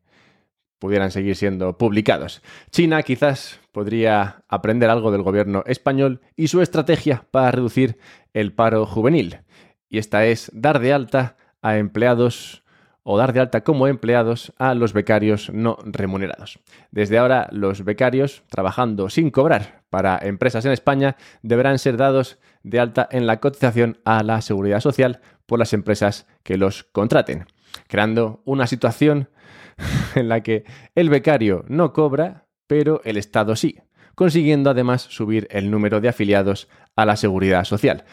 pudieran 0.78 1.10
seguir 1.10 1.34
siendo 1.34 1.76
publicados. 1.76 2.40
China 2.70 3.02
quizás 3.02 3.58
podría 3.72 4.44
aprender 4.46 4.90
algo 4.90 5.10
del 5.10 5.22
gobierno 5.22 5.64
español 5.66 6.20
y 6.36 6.48
su 6.48 6.62
estrategia 6.62 7.26
para 7.32 7.50
reducir 7.50 7.98
el 8.32 8.52
paro 8.52 8.86
juvenil. 8.86 9.40
Y 9.88 9.98
esta 9.98 10.24
es 10.24 10.48
dar 10.54 10.78
de 10.78 10.92
alta 10.92 11.36
a 11.62 11.78
empleados 11.78 12.61
o 13.04 13.18
dar 13.18 13.32
de 13.32 13.40
alta 13.40 13.62
como 13.62 13.88
empleados 13.88 14.52
a 14.58 14.74
los 14.74 14.92
becarios 14.92 15.50
no 15.52 15.78
remunerados. 15.84 16.60
Desde 16.90 17.18
ahora, 17.18 17.48
los 17.50 17.84
becarios, 17.84 18.44
trabajando 18.48 19.10
sin 19.10 19.30
cobrar 19.30 19.82
para 19.90 20.18
empresas 20.22 20.64
en 20.64 20.72
España, 20.72 21.16
deberán 21.42 21.78
ser 21.78 21.96
dados 21.96 22.38
de 22.62 22.80
alta 22.80 23.08
en 23.10 23.26
la 23.26 23.40
cotización 23.40 23.98
a 24.04 24.22
la 24.22 24.40
seguridad 24.40 24.80
social 24.80 25.20
por 25.46 25.58
las 25.58 25.72
empresas 25.72 26.26
que 26.42 26.56
los 26.56 26.84
contraten, 26.84 27.46
creando 27.88 28.42
una 28.44 28.66
situación 28.66 29.28
en 30.14 30.28
la 30.28 30.42
que 30.42 30.64
el 30.94 31.10
becario 31.10 31.64
no 31.68 31.92
cobra, 31.92 32.46
pero 32.66 33.00
el 33.04 33.16
Estado 33.16 33.56
sí, 33.56 33.80
consiguiendo 34.14 34.70
además 34.70 35.02
subir 35.02 35.48
el 35.50 35.70
número 35.70 36.00
de 36.00 36.08
afiliados 36.08 36.68
a 36.94 37.04
la 37.04 37.16
seguridad 37.16 37.64
social. 37.64 38.04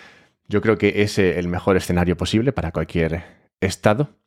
Yo 0.48 0.62
creo 0.62 0.80
que 0.80 1.04
es 1.04 1.20
el 1.20 1.48
mejor 1.48 1.78
escenario 1.78 2.18
posible 2.18 2.52
para 2.52 2.72
cualquier 2.72 3.24
Estado 3.62 4.19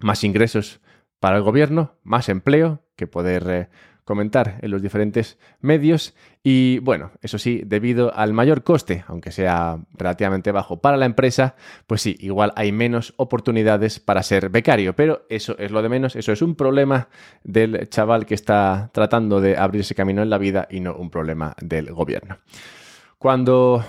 más 0.00 0.24
ingresos 0.24 0.80
para 1.20 1.36
el 1.36 1.42
gobierno, 1.42 1.94
más 2.02 2.28
empleo, 2.28 2.82
que 2.96 3.06
poder 3.06 3.48
eh, 3.48 3.68
comentar 4.08 4.58
en 4.62 4.70
los 4.70 4.80
diferentes 4.80 5.38
medios 5.60 6.14
y 6.42 6.78
bueno, 6.78 7.12
eso 7.20 7.36
sí, 7.36 7.62
debido 7.66 8.14
al 8.14 8.32
mayor 8.32 8.64
coste, 8.64 9.04
aunque 9.06 9.32
sea 9.32 9.80
relativamente 9.92 10.50
bajo 10.50 10.80
para 10.80 10.96
la 10.96 11.04
empresa, 11.04 11.56
pues 11.86 12.00
sí, 12.00 12.16
igual 12.20 12.54
hay 12.56 12.72
menos 12.72 13.12
oportunidades 13.18 14.00
para 14.00 14.22
ser 14.22 14.48
becario, 14.48 14.96
pero 14.96 15.26
eso 15.28 15.58
es 15.58 15.70
lo 15.70 15.82
de 15.82 15.90
menos, 15.90 16.16
eso 16.16 16.32
es 16.32 16.40
un 16.40 16.54
problema 16.54 17.08
del 17.44 17.86
chaval 17.90 18.24
que 18.24 18.32
está 18.32 18.88
tratando 18.94 19.42
de 19.42 19.58
abrirse 19.58 19.94
camino 19.94 20.22
en 20.22 20.30
la 20.30 20.38
vida 20.38 20.66
y 20.70 20.80
no 20.80 20.94
un 20.94 21.10
problema 21.10 21.54
del 21.60 21.92
gobierno. 21.92 22.38
Cuando 23.18 23.84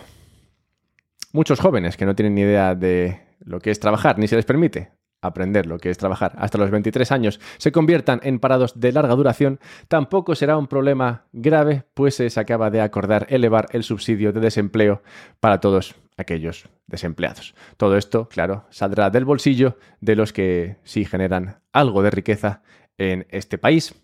muchos 1.32 1.62
jóvenes 1.62 1.96
que 1.96 2.06
no 2.06 2.14
tienen 2.14 2.36
ni 2.36 2.42
idea 2.42 2.76
de 2.76 3.22
lo 3.40 3.62
que 3.62 3.72
es 3.72 3.80
trabajar, 3.80 4.20
ni 4.20 4.28
se 4.28 4.36
les 4.36 4.44
permite 4.44 4.99
aprender 5.22 5.66
lo 5.66 5.78
que 5.78 5.90
es 5.90 5.98
trabajar 5.98 6.34
hasta 6.38 6.58
los 6.58 6.72
23 6.72 7.12
años 7.12 7.40
se 7.58 7.72
conviertan 7.72 8.20
en 8.24 8.40
parados 8.40 8.80
de 8.80 8.92
larga 8.92 9.16
duración, 9.16 9.60
tampoco 9.88 10.36
será 10.36 10.58
un 10.58 10.68
problema 10.68 11.26
grave, 11.34 11.84
pues 11.94 12.16
se 12.16 12.40
acaba 12.40 12.70
de 12.70 12.82
acordar 12.82 13.26
elevar 13.30 13.68
el 13.72 13.84
subsidio 13.84 14.32
de 14.32 14.40
desempleo 14.40 15.02
para 15.40 15.60
todos 15.60 15.96
aquellos 16.18 16.68
desempleados. 16.88 17.56
Todo 17.78 17.98
esto, 17.98 18.28
claro, 18.28 18.66
saldrá 18.70 19.10
del 19.10 19.26
bolsillo 19.26 19.78
de 20.02 20.16
los 20.16 20.34
que 20.34 20.78
sí 20.84 21.06
generan 21.06 21.60
algo 21.72 22.04
de 22.04 22.12
riqueza 22.12 22.62
en 22.98 23.26
este 23.30 23.58
país. 23.58 23.96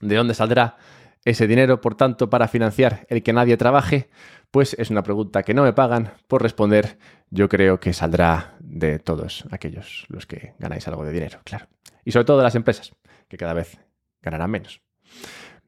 ¿De 0.00 0.16
dónde 0.16 0.34
saldrá 0.34 0.76
ese 1.24 1.46
dinero, 1.46 1.80
por 1.80 1.94
tanto, 1.94 2.30
para 2.30 2.48
financiar 2.48 3.06
el 3.08 3.22
que 3.22 3.32
nadie 3.32 3.56
trabaje? 3.56 4.08
Pues 4.50 4.74
es 4.78 4.90
una 4.90 5.04
pregunta 5.04 5.44
que 5.44 5.54
no 5.54 5.62
me 5.62 5.72
pagan 5.72 6.14
por 6.26 6.42
responder. 6.42 6.98
Yo 7.30 7.48
creo 7.48 7.78
que 7.78 7.92
saldrá 7.92 8.56
de 8.58 8.98
todos 8.98 9.44
aquellos 9.52 10.06
los 10.08 10.26
que 10.26 10.54
ganáis 10.58 10.88
algo 10.88 11.04
de 11.04 11.12
dinero, 11.12 11.40
claro. 11.44 11.68
Y 12.04 12.10
sobre 12.10 12.24
todo 12.24 12.38
de 12.38 12.44
las 12.44 12.56
empresas, 12.56 12.92
que 13.28 13.36
cada 13.36 13.54
vez 13.54 13.78
ganarán 14.20 14.50
menos. 14.50 14.82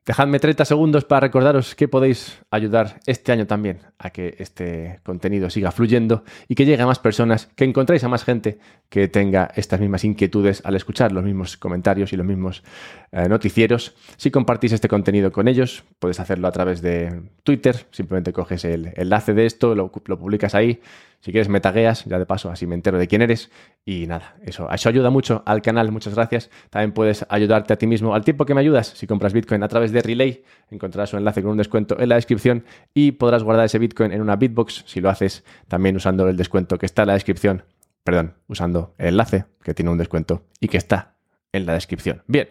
Dejadme 0.05 0.41
30 0.41 0.65
segundos 0.65 1.05
para 1.05 1.21
recordaros 1.21 1.77
que 1.77 1.87
podéis 1.87 2.41
ayudar 2.51 2.99
este 3.07 3.31
año 3.31 3.47
también 3.47 3.83
a 4.01 4.11
que 4.11 4.35
este 4.41 4.99
contenido 5.05 5.49
siga 5.49 5.71
fluyendo 5.71 6.25
y 6.49 6.57
que 6.57 6.65
llegue 6.65 6.83
a 6.83 6.87
más 6.87 6.99
personas, 6.99 7.49
que 7.55 7.65
encontréis 7.65 8.03
a 8.03 8.09
más 8.09 8.25
gente 8.25 8.59
que 8.89 9.07
tenga 9.07 9.53
estas 9.55 9.79
mismas 9.79 10.03
inquietudes 10.03 10.61
al 10.65 10.75
escuchar 10.75 11.13
los 11.13 11.23
mismos 11.23 11.57
comentarios 11.57 12.13
y 12.13 12.17
los 12.17 12.27
mismos 12.27 12.65
eh, 13.13 13.29
noticieros. 13.29 13.95
Si 14.17 14.33
compartís 14.33 14.73
este 14.73 14.89
contenido 14.89 15.31
con 15.31 15.47
ellos, 15.47 15.85
puedes 16.01 16.19
hacerlo 16.19 16.49
a 16.49 16.53
través 16.53 16.83
de 16.83 17.23
Twitter, 17.45 17.87
simplemente 17.93 18.33
coges 18.33 18.65
el 18.65 18.93
enlace 18.97 19.35
de 19.35 19.47
esto, 19.47 19.77
lo 19.77 19.93
publicas 19.93 20.57
ahí. 20.57 20.81
Si 21.23 21.31
quieres 21.31 21.49
metagueas, 21.49 22.05
ya 22.05 22.19
de 22.19 22.27
paso 22.27 22.51
así 22.51 22.67
me 22.67 22.75
entero 22.75 22.99
de 22.99 23.07
quién 23.07 23.23
eres. 23.23 23.49
Y 23.85 24.09
nada, 24.09 24.35
eso, 24.43 24.69
eso 24.69 24.89
ayuda 24.89 25.09
mucho 25.09 25.45
al 25.47 25.63
canal, 25.63 25.93
muchas 25.93 26.17
gracias. 26.17 26.51
También 26.69 26.91
puedes 26.91 27.25
ayudarte 27.29 27.73
a 27.73 27.77
ti 27.77 27.87
mismo 27.87 28.13
al 28.13 28.25
tiempo 28.25 28.45
que 28.45 28.55
me 28.55 28.61
ayudas. 28.61 28.89
Si 28.89 29.07
compras 29.07 29.33
Bitcoin 29.33 29.63
a 29.63 29.69
través 29.69 29.93
de 29.93 30.03
Relay, 30.03 30.43
encontrarás 30.69 31.13
un 31.13 31.21
enlace 31.21 31.41
con 31.41 31.53
un 31.53 31.59
descuento 31.59 31.97
en 32.01 32.09
la 32.09 32.17
descripción 32.17 32.65
y 32.93 33.13
podrás 33.13 33.45
guardar 33.45 33.67
ese 33.67 33.79
Bitcoin 33.79 34.11
en 34.11 34.21
una 34.21 34.35
Bitbox 34.35 34.83
si 34.87 35.01
lo 35.01 35.11
haces 35.11 35.45
también 35.69 35.95
usando 35.95 36.29
el 36.29 36.37
descuento 36.37 36.77
que 36.77 36.87
está 36.87 37.03
en 37.03 37.09
la 37.09 37.15
descripción. 37.15 37.63
Perdón, 38.03 38.35
usando 38.49 38.97
el 38.99 39.11
enlace 39.11 39.45
que 39.63 39.75
tiene 39.75 39.93
un 39.93 39.99
descuento 39.99 40.43
y 40.59 40.67
que 40.67 40.77
está 40.77 41.15
en 41.53 41.67
la 41.67 41.75
descripción. 41.75 42.25
Bien. 42.27 42.49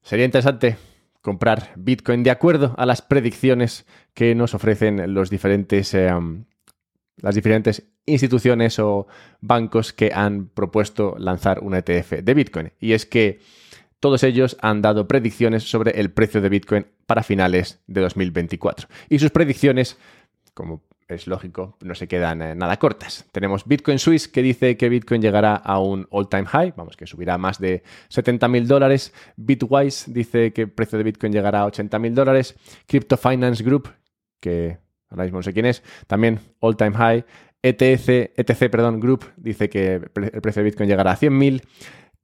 Sería 0.00 0.26
interesante 0.26 0.76
comprar 1.20 1.72
Bitcoin 1.76 2.22
de 2.22 2.30
acuerdo 2.30 2.74
a 2.78 2.86
las 2.86 3.02
predicciones 3.02 3.86
que 4.14 4.34
nos 4.34 4.54
ofrecen 4.54 5.14
los 5.14 5.30
diferentes, 5.30 5.94
eh, 5.94 6.10
las 7.16 7.34
diferentes 7.34 7.88
instituciones 8.06 8.78
o 8.78 9.06
bancos 9.40 9.92
que 9.92 10.12
han 10.14 10.46
propuesto 10.48 11.14
lanzar 11.18 11.60
un 11.60 11.74
ETF 11.74 12.22
de 12.22 12.34
Bitcoin. 12.34 12.72
Y 12.80 12.92
es 12.92 13.06
que 13.06 13.40
todos 14.00 14.22
ellos 14.22 14.56
han 14.62 14.80
dado 14.80 15.06
predicciones 15.06 15.64
sobre 15.64 16.00
el 16.00 16.10
precio 16.10 16.40
de 16.40 16.48
Bitcoin 16.48 16.86
para 17.06 17.22
finales 17.22 17.80
de 17.86 18.00
2024. 18.00 18.88
Y 19.10 19.18
sus 19.18 19.30
predicciones, 19.30 19.98
como 20.54 20.82
es 21.14 21.26
lógico, 21.26 21.76
no 21.80 21.94
se 21.94 22.08
quedan 22.08 22.42
eh, 22.42 22.54
nada 22.54 22.78
cortas. 22.78 23.26
Tenemos 23.32 23.66
Bitcoin 23.66 23.98
Swiss 23.98 24.28
que 24.28 24.42
dice 24.42 24.76
que 24.76 24.88
Bitcoin 24.88 25.20
llegará 25.20 25.54
a 25.56 25.78
un 25.78 26.06
all-time 26.10 26.46
high, 26.46 26.74
vamos, 26.76 26.96
que 26.96 27.06
subirá 27.06 27.38
más 27.38 27.58
de 27.58 27.82
70 28.08 28.48
mil 28.48 28.66
dólares. 28.66 29.12
Bitwise 29.36 30.12
dice 30.12 30.52
que 30.52 30.62
el 30.62 30.70
precio 30.70 30.98
de 30.98 31.04
Bitcoin 31.04 31.32
llegará 31.32 31.60
a 31.60 31.66
80 31.66 31.98
mil 31.98 32.14
dólares. 32.14 32.56
Crypto 32.86 33.16
Finance 33.16 33.62
Group, 33.62 33.88
que 34.40 34.78
ahora 35.10 35.24
mismo 35.24 35.38
no 35.38 35.42
sé 35.42 35.52
quién 35.52 35.66
es, 35.66 35.82
también 36.06 36.40
all-time 36.60 36.92
high. 36.92 37.24
ETC, 37.62 38.32
ETC 38.36 38.70
perdón, 38.70 39.00
Group 39.00 39.26
dice 39.36 39.68
que 39.68 39.94
el 39.94 40.40
precio 40.40 40.62
de 40.62 40.70
Bitcoin 40.70 40.88
llegará 40.88 41.12
a 41.12 41.16
100 41.16 41.36
mil. 41.36 41.62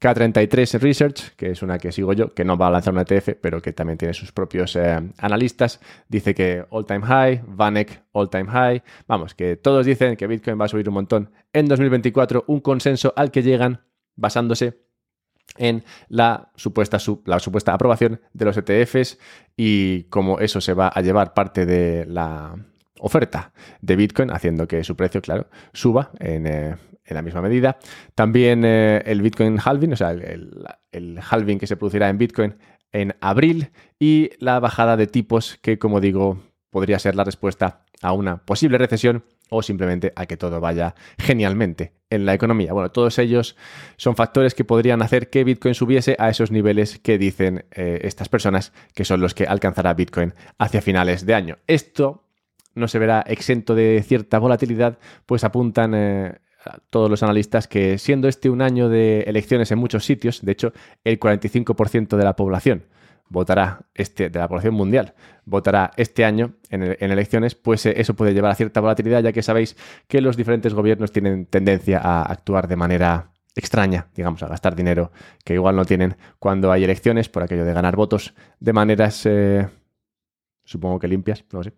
K33 0.01 0.79
Research, 0.81 1.35
que 1.37 1.51
es 1.53 1.63
una 1.63 1.79
que 1.79 1.91
sigo 1.91 2.13
yo, 2.13 2.35
que 2.35 2.45
no 2.45 2.59
va 2.59 2.67
a 2.67 2.71
lanzar 2.71 2.93
un 2.93 3.01
ETF, 3.01 3.31
pero 3.41 3.63
que 3.63 3.73
también 3.73 3.97
tiene 3.97 4.13
sus 4.13 4.31
propios 4.31 4.77
eh, 4.77 5.01
analistas, 5.19 5.81
dice 6.09 6.35
que 6.35 6.65
all 6.71 6.85
time 6.85 7.03
high, 7.07 7.43
Vanek 7.47 8.03
all 8.13 8.29
time 8.29 8.47
high. 8.47 8.83
Vamos, 9.09 9.35
que 9.35 9.57
todos 9.57 9.87
dicen 9.87 10.17
que 10.17 10.27
Bitcoin 10.27 10.61
va 10.61 10.67
a 10.67 10.69
subir 10.69 10.89
un 10.89 10.95
montón 10.95 11.31
en 11.53 11.67
2024, 11.67 12.45
un 12.47 12.61
consenso 12.61 13.13
al 13.17 13.31
que 13.31 13.43
llegan 13.43 13.81
basándose 14.17 14.83
en 15.57 15.85
la 16.09 16.51
supuesta, 16.57 16.99
la 17.25 17.39
supuesta 17.39 17.73
aprobación 17.73 18.21
de 18.35 18.45
los 18.45 18.57
ETFs 18.57 19.19
y 19.57 20.05
cómo 20.05 20.41
eso 20.41 20.61
se 20.61 20.75
va 20.75 20.89
a 20.89 21.01
llevar 21.01 21.33
parte 21.33 21.65
de 21.65 22.05
la 22.07 22.55
oferta 22.99 23.53
de 23.81 23.97
Bitcoin, 23.97 24.31
haciendo 24.31 24.69
que 24.69 24.85
su 24.85 24.97
precio, 24.97 25.23
claro, 25.23 25.49
suba 25.73 26.11
en, 26.19 26.47
eh, 26.47 26.77
en 27.07 27.15
la 27.15 27.23
misma 27.23 27.43
medida. 27.43 27.79
También 28.15 28.65
eh, 28.65 29.03
el 29.07 29.23
Bitcoin 29.23 29.59
halving, 29.63 29.93
o 29.93 29.97
sea, 29.97 30.11
el, 30.11 31.21
halving 31.31 31.59
que 31.59 31.67
se 31.67 31.77
producirá 31.77 32.09
en 32.09 32.19
Bitcoin 32.19 32.57
en 32.93 33.15
abril 33.21 33.71
y 33.99 34.31
la 34.39 34.59
bajada 34.61 34.97
de 34.97 35.07
tipos 35.07 35.59
que, 35.61 35.79
como 35.79 36.01
digo, 36.01 36.39
podría 36.71 36.99
ser 36.99 37.15
la 37.15 37.25
respuesta 37.25 37.85
a 38.03 38.13
una 38.13 38.39
posible 38.39 38.79
recesión 38.79 39.25
o 39.49 39.63
simplemente 39.63 40.13
a 40.17 40.27
que 40.27 40.37
todo 40.37 40.61
vaya 40.61 40.95
genialmente 41.19 41.93
en 42.11 42.27
la 42.27 42.35
economía. 42.35 42.73
Bueno, 42.73 42.91
todos 42.91 43.19
ellos 43.19 43.57
son 43.97 44.17
factores 44.17 44.55
que 44.55 44.65
podrían 44.65 45.03
hacer 45.03 45.31
que 45.31 45.45
Bitcoin 45.45 45.75
subiese 45.75 46.17
a 46.19 46.29
esos 46.29 46.51
niveles 46.51 46.99
que 46.99 47.19
dicen 47.19 47.65
eh, 47.73 48.01
estas 48.03 48.29
personas 48.29 48.73
que 48.95 49.05
son 49.05 49.21
los 49.21 49.35
que 49.35 49.45
alcanzará 49.45 49.95
Bitcoin 49.95 50.35
hacia 50.59 50.83
finales 50.83 51.27
de 51.27 51.35
año. 51.35 51.59
Esto 51.67 52.25
no 52.75 52.89
se 52.89 52.99
verá 52.99 53.25
exento 53.27 53.75
de 53.75 54.03
cierta 54.07 54.39
volatilidad, 54.39 54.99
pues 55.25 55.45
apuntan 55.45 55.95
eh, 55.95 56.39
todos 56.91 57.11
los 57.11 57.23
analistas 57.23 57.69
que 57.69 57.99
siendo 57.99 58.29
este 58.29 58.51
un 58.51 58.63
año 58.63 58.89
de 58.89 59.21
elecciones 59.23 59.71
en 59.73 59.79
muchos 59.79 60.05
sitios, 60.05 60.45
de 60.45 60.53
hecho 60.53 60.73
el 61.05 61.19
45% 61.19 62.17
de 62.17 62.25
la 62.25 62.37
población 62.37 62.85
votará 63.29 63.81
este, 63.95 64.31
de 64.31 64.39
la 64.39 64.49
población 64.49 64.75
mundial, 64.75 65.15
votará 65.45 65.91
este 65.97 66.25
año 66.25 66.55
en, 66.71 66.83
elecciones, 66.83 67.55
pues 67.55 67.87
eh, 67.87 67.95
eso 67.97 68.15
puede 68.15 68.35
llevar 68.35 68.53
a 68.53 68.55
cierta 68.55 68.81
volatilidad, 68.81 69.23
ya 69.23 69.33
que 69.33 69.43
sabéis 69.43 69.77
que 70.07 70.21
los 70.21 70.37
diferentes 70.37 70.75
gobiernos 70.75 71.13
tienen 71.13 71.47
tendencia 71.47 71.99
a 71.99 72.23
actuar 72.23 72.69
de 72.69 72.77
manera 72.77 73.33
extraña, 73.55 74.09
digamos, 74.15 74.43
a 74.43 74.49
gastar 74.49 74.77
dinero 74.77 75.13
que 75.45 75.55
igual 75.55 75.77
no 75.77 75.85
tienen 75.85 76.17
cuando 76.39 76.71
hay 76.71 76.85
elecciones, 76.85 77.29
por 77.29 77.43
aquello 77.43 77.65
de 77.65 77.73
ganar 77.73 77.97
votos 77.97 78.35
de 78.61 78.73
maneras, 78.73 79.25
eh, 79.25 79.69
supongo 80.65 80.99
que 80.99 81.09
limpias, 81.09 81.45
no 81.53 81.63
sé. 81.63 81.73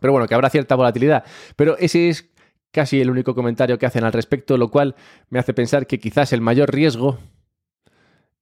Pero 0.00 0.12
bueno, 0.12 0.26
que 0.28 0.34
habrá 0.34 0.50
cierta 0.50 0.74
volatilidad. 0.74 1.24
Pero 1.56 1.76
ese 1.78 2.10
es 2.10 2.30
casi 2.74 3.00
el 3.00 3.08
único 3.08 3.36
comentario 3.36 3.78
que 3.78 3.86
hacen 3.86 4.04
al 4.04 4.12
respecto, 4.12 4.58
lo 4.58 4.68
cual 4.68 4.96
me 5.30 5.38
hace 5.38 5.54
pensar 5.54 5.86
que 5.86 6.00
quizás 6.00 6.32
el 6.32 6.40
mayor 6.40 6.74
riesgo 6.74 7.18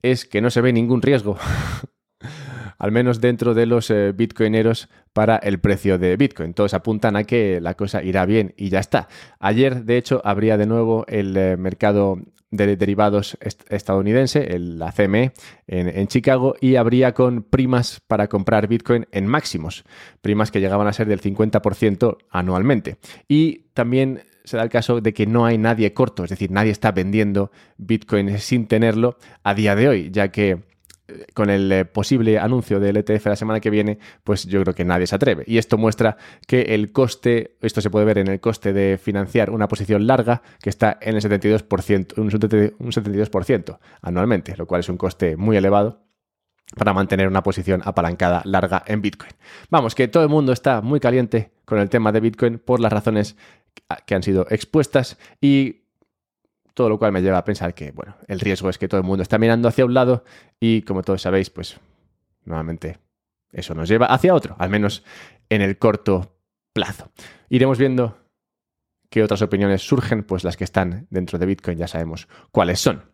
es 0.01 0.25
que 0.25 0.41
no 0.41 0.51
se 0.51 0.62
ve 0.62 0.73
ningún 0.73 1.03
riesgo, 1.03 1.37
al 2.79 2.93
menos 2.93 3.21
dentro 3.21 3.53
de 3.53 3.67
los 3.67 3.91
eh, 3.91 4.12
bitcoineros 4.12 4.89
para 5.12 5.37
el 5.37 5.61
precio 5.61 5.99
de 5.99 6.17
Bitcoin. 6.17 6.55
Todos 6.55 6.73
apuntan 6.73 7.15
a 7.15 7.25
que 7.25 7.61
la 7.61 7.75
cosa 7.75 8.03
irá 8.03 8.25
bien 8.25 8.55
y 8.57 8.71
ya 8.71 8.81
está. 8.81 9.07
Ayer, 9.39 9.85
de 9.85 9.99
hecho, 9.99 10.23
habría 10.25 10.57
de 10.57 10.67
nuevo 10.67 11.05
el 11.09 11.37
eh, 11.37 11.57
mercado 11.59 12.19
de 12.52 12.76
derivados 12.76 13.37
estadounidense, 13.71 14.54
el, 14.54 14.78
la 14.78 14.92
CME, 14.92 15.32
en, 15.66 16.06
Chicago, 16.06 16.54
y 16.61 16.76
habría 16.76 17.14
con 17.14 17.42
primas 17.42 18.00
para 18.06 18.28
comprar 18.28 18.68
Bitcoin 18.68 19.06
en 19.11 19.26
máximos, 19.26 19.85
primas 20.21 20.50
que 20.50 20.61
llegaban 20.61 20.87
a 20.87 20.92
ser 20.92 21.09
del 21.09 21.21
50% 21.21 22.18
anualmente. 22.30 22.99
Y 23.26 23.71
también 23.73 24.23
se 24.44 24.59
da 24.59 24.62
el 24.62 24.68
caso 24.68 25.00
de 25.00 25.14
que 25.14 25.26
no 25.26 25.47
hay 25.47 25.56
nadie 25.56 25.94
corto, 25.94 26.25
es 26.25 26.30
decir, 26.30 26.50
nadie 26.50 26.71
está 26.71 26.92
vendiendo 26.92 27.50
Bitcoin 27.78 28.38
sin 28.38 28.66
tenerlo 28.66 29.16
a 29.42 29.54
día 29.54 29.75
de 29.75 29.88
hoy, 29.88 30.11
ya 30.12 30.28
que 30.28 30.62
con 31.35 31.50
el 31.50 31.71
eh, 31.73 31.85
posible 31.85 32.38
anuncio 32.38 32.81
del 32.81 32.97
ETF 32.97 33.26
la 33.26 33.37
semana 33.37 33.61
que 33.61 33.71
viene, 33.71 33.99
pues 34.25 34.47
yo 34.47 34.61
creo 34.62 34.75
que 34.75 34.85
nadie 34.85 35.07
se 35.07 35.14
atreve. 35.14 35.45
Y 35.47 35.59
esto 35.59 35.78
muestra 35.78 36.16
que 36.47 36.75
el 36.75 36.92
coste, 36.92 37.57
esto 37.61 37.81
se 37.81 37.90
puede 37.90 38.04
ver 38.04 38.19
en 38.19 38.28
el 38.28 38.40
coste 38.40 38.73
de 38.73 38.99
financiar 38.99 39.50
una 39.50 39.69
posición 39.69 40.07
larga, 40.07 40.42
que 40.61 40.71
está 40.71 40.99
en 41.00 41.16
el 41.16 41.23
72%, 41.23 42.19
un 42.19 42.31
72% 42.31 43.78
anualmente, 44.00 44.57
lo 44.57 44.66
cual 44.66 44.81
es 44.81 44.88
un 44.88 44.97
coste 44.97 45.37
muy 45.37 45.57
elevado 45.57 46.02
para 46.76 46.92
mantener 46.92 47.28
una 47.28 47.42
posición 47.42 47.83
apalancada 47.85 48.42
larga 48.45 48.83
en 48.87 49.02
Bitcoin. 49.02 49.33
Vamos, 49.71 49.95
que 49.95 50.09
todo 50.09 50.23
el 50.23 50.28
mundo 50.28 50.52
está 50.52 50.81
muy 50.81 51.00
caliente 51.00 51.52
con 51.64 51.78
el 51.78 51.90
tema 51.90 52.12
de 52.12 52.21
Bitcoin 52.21 52.59
por 52.59 52.81
las 52.81 52.92
razones 52.92 53.37
que 54.07 54.14
han 54.14 54.23
sido 54.23 54.47
expuestas 54.50 55.19
y 55.40 55.82
todo 56.75 56.88
lo 56.88 56.99
cual 56.99 57.12
me 57.12 57.23
lleva 57.23 57.38
a 57.38 57.45
pensar 57.45 57.75
que, 57.75 57.91
bueno, 57.91 58.17
el 58.29 58.41
riesgo 58.41 58.69
es 58.69 58.79
que 58.79 58.88
todo 58.88 59.00
el 59.00 59.07
mundo 59.07 59.23
está 59.23 59.38
mirando 59.38 59.69
hacia 59.69 59.85
un 59.85 59.95
lado 59.95 60.25
y, 60.61 60.83
como 60.83 61.02
todos 61.02 61.23
sabéis, 61.23 61.50
pues 61.50 61.79
nuevamente 62.45 62.99
eso 63.52 63.75
nos 63.75 63.88
lleva 63.88 64.07
hacia 64.07 64.35
otro, 64.35 64.57
al 64.59 64.71
menos 64.71 65.05
en 65.49 65.62
el 65.62 65.79
corto 65.79 66.37
plazo. 66.73 67.11
Iremos 67.49 67.79
viendo 67.79 68.19
qué 69.11 69.23
otras 69.23 69.43
opiniones 69.43 69.83
surgen, 69.83 70.25
pues 70.25 70.43
las 70.43 70.57
que 70.57 70.64
están 70.64 71.07
dentro 71.11 71.38
de 71.38 71.47
Bitcoin 71.47 71.79
ya 71.79 71.87
sabemos 71.87 72.29
cuáles 72.50 72.81
son. 72.81 73.12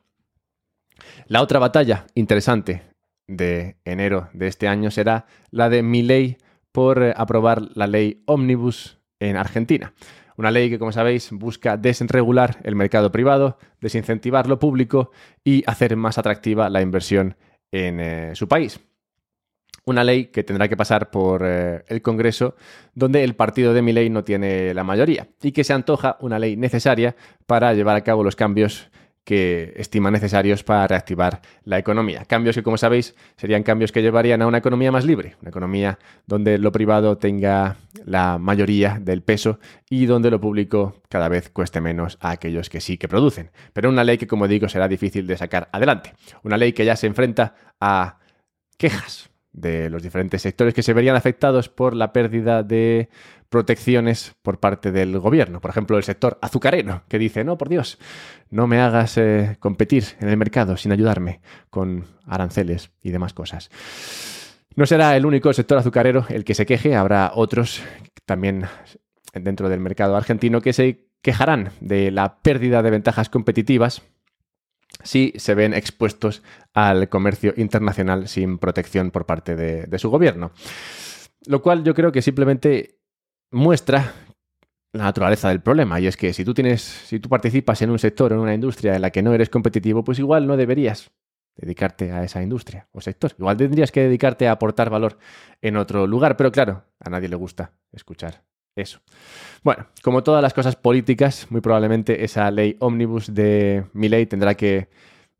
La 1.26 1.42
otra 1.42 1.58
batalla 1.58 2.06
interesante 2.14 2.82
de 3.26 3.76
enero 3.84 4.30
de 4.32 4.46
este 4.46 4.68
año 4.68 4.90
será 4.90 5.26
la 5.50 5.68
de 5.68 5.82
ley 5.82 6.38
por 6.72 7.02
aprobar 7.16 7.62
la 7.74 7.86
ley 7.86 8.22
Omnibus 8.26 8.98
en 9.20 9.36
Argentina. 9.36 9.92
Una 10.38 10.52
ley 10.52 10.70
que, 10.70 10.78
como 10.78 10.92
sabéis, 10.92 11.30
busca 11.32 11.76
desregular 11.76 12.58
el 12.62 12.76
mercado 12.76 13.10
privado, 13.10 13.58
desincentivar 13.80 14.46
lo 14.46 14.60
público 14.60 15.10
y 15.42 15.64
hacer 15.66 15.96
más 15.96 16.16
atractiva 16.16 16.70
la 16.70 16.80
inversión 16.80 17.36
en 17.72 17.98
eh, 17.98 18.30
su 18.36 18.46
país. 18.46 18.78
Una 19.84 20.04
ley 20.04 20.26
que 20.26 20.44
tendrá 20.44 20.68
que 20.68 20.76
pasar 20.76 21.10
por 21.10 21.42
eh, 21.44 21.82
el 21.88 22.02
Congreso, 22.02 22.54
donde 22.94 23.24
el 23.24 23.34
partido 23.34 23.74
de 23.74 23.82
ley 23.82 24.10
no 24.10 24.22
tiene 24.22 24.72
la 24.74 24.84
mayoría, 24.84 25.26
y 25.42 25.50
que 25.50 25.64
se 25.64 25.72
antoja 25.72 26.16
una 26.20 26.38
ley 26.38 26.56
necesaria 26.56 27.16
para 27.46 27.74
llevar 27.74 27.96
a 27.96 28.04
cabo 28.04 28.22
los 28.22 28.36
cambios 28.36 28.92
que 29.28 29.74
estima 29.76 30.10
necesarios 30.10 30.64
para 30.64 30.86
reactivar 30.86 31.42
la 31.62 31.76
economía. 31.76 32.24
Cambios 32.24 32.56
que, 32.56 32.62
como 32.62 32.78
sabéis, 32.78 33.14
serían 33.36 33.62
cambios 33.62 33.92
que 33.92 34.00
llevarían 34.00 34.40
a 34.40 34.46
una 34.46 34.56
economía 34.56 34.90
más 34.90 35.04
libre, 35.04 35.36
una 35.42 35.50
economía 35.50 35.98
donde 36.26 36.56
lo 36.56 36.72
privado 36.72 37.18
tenga 37.18 37.76
la 38.06 38.38
mayoría 38.38 38.98
del 38.98 39.20
peso 39.20 39.58
y 39.90 40.06
donde 40.06 40.30
lo 40.30 40.40
público 40.40 41.02
cada 41.10 41.28
vez 41.28 41.50
cueste 41.50 41.82
menos 41.82 42.16
a 42.22 42.30
aquellos 42.30 42.70
que 42.70 42.80
sí 42.80 42.96
que 42.96 43.06
producen. 43.06 43.50
Pero 43.74 43.90
una 43.90 44.02
ley 44.02 44.16
que, 44.16 44.26
como 44.26 44.48
digo, 44.48 44.66
será 44.70 44.88
difícil 44.88 45.26
de 45.26 45.36
sacar 45.36 45.68
adelante. 45.72 46.14
Una 46.42 46.56
ley 46.56 46.72
que 46.72 46.86
ya 46.86 46.96
se 46.96 47.06
enfrenta 47.06 47.54
a 47.82 48.20
quejas 48.78 49.27
de 49.52 49.90
los 49.90 50.02
diferentes 50.02 50.42
sectores 50.42 50.74
que 50.74 50.82
se 50.82 50.92
verían 50.92 51.16
afectados 51.16 51.68
por 51.68 51.94
la 51.94 52.12
pérdida 52.12 52.62
de 52.62 53.08
protecciones 53.48 54.34
por 54.42 54.60
parte 54.60 54.92
del 54.92 55.18
gobierno. 55.18 55.60
Por 55.60 55.70
ejemplo, 55.70 55.96
el 55.96 56.04
sector 56.04 56.38
azucarero, 56.42 57.02
que 57.08 57.18
dice, 57.18 57.44
no, 57.44 57.56
por 57.56 57.68
Dios, 57.68 57.98
no 58.50 58.66
me 58.66 58.80
hagas 58.80 59.16
eh, 59.16 59.56
competir 59.58 60.04
en 60.20 60.28
el 60.28 60.36
mercado 60.36 60.76
sin 60.76 60.92
ayudarme 60.92 61.40
con 61.70 62.04
aranceles 62.26 62.90
y 63.02 63.10
demás 63.10 63.32
cosas. 63.32 63.70
No 64.76 64.86
será 64.86 65.16
el 65.16 65.26
único 65.26 65.52
sector 65.52 65.78
azucarero 65.78 66.26
el 66.28 66.44
que 66.44 66.54
se 66.54 66.66
queje, 66.66 66.94
habrá 66.94 67.32
otros 67.34 67.82
también 68.26 68.66
dentro 69.32 69.68
del 69.68 69.80
mercado 69.80 70.16
argentino 70.16 70.60
que 70.60 70.72
se 70.72 71.08
quejarán 71.22 71.70
de 71.80 72.10
la 72.10 72.38
pérdida 72.42 72.82
de 72.82 72.90
ventajas 72.90 73.28
competitivas 73.28 74.02
si 75.02 75.32
se 75.36 75.54
ven 75.54 75.74
expuestos 75.74 76.42
al 76.74 77.08
comercio 77.08 77.54
internacional 77.56 78.28
sin 78.28 78.58
protección 78.58 79.10
por 79.10 79.26
parte 79.26 79.56
de, 79.56 79.98
su 79.98 80.10
gobierno. 80.10 80.52
Lo 81.46 81.62
cual 81.62 81.84
yo 81.84 81.94
creo 81.94 82.12
que 82.12 82.22
simplemente 82.22 82.98
muestra 83.50 84.12
la 84.92 85.04
naturaleza 85.04 85.48
del 85.48 85.60
problema. 85.60 86.00
Y 86.00 86.06
es 86.06 86.16
que 86.16 86.32
si 86.32 86.44
tú 86.44 86.54
tienes, 86.54 86.82
si 86.82 87.20
tú 87.20 87.28
participas 87.28 87.80
en 87.82 87.90
un 87.90 87.98
sector, 87.98 88.32
en 88.32 88.38
una 88.38 88.54
industria 88.54 88.96
en 88.96 89.02
la 89.02 89.10
que 89.10 89.22
no 89.22 89.32
eres 89.32 89.48
competitivo, 89.48 90.02
pues 90.04 90.18
igual 90.18 90.46
no 90.46 90.56
deberías 90.56 91.10
dedicarte 91.56 92.12
a 92.12 92.22
esa 92.22 92.42
industria 92.42 92.88
o 92.92 93.00
sector. 93.00 93.32
Igual 93.38 93.56
tendrías 93.56 93.92
que 93.92 94.02
dedicarte 94.02 94.48
a 94.48 94.52
aportar 94.52 94.90
valor 94.90 95.18
en 95.60 95.76
otro 95.76 96.06
lugar. 96.06 96.36
Pero 96.36 96.52
claro, 96.52 96.84
a 97.00 97.10
nadie 97.10 97.28
le 97.28 97.36
gusta 97.36 97.72
escuchar 97.92 98.44
eso. 98.76 99.00
Bueno, 99.62 99.86
como 100.02 100.22
todas 100.22 100.42
las 100.42 100.54
cosas 100.54 100.76
políticas, 100.76 101.46
muy 101.50 101.60
probablemente 101.60 102.24
esa 102.24 102.50
ley 102.50 102.76
ómnibus 102.80 103.34
de 103.34 103.84
mi 103.92 104.08
ley 104.08 104.26
tendrá 104.26 104.54
que 104.54 104.88